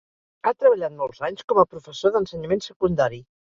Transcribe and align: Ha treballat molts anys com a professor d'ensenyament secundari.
Ha 0.49 0.53
treballat 0.61 0.95
molts 1.01 1.21
anys 1.27 1.43
com 1.53 1.61
a 1.65 1.67
professor 1.75 2.15
d'ensenyament 2.17 2.65
secundari. 2.71 3.23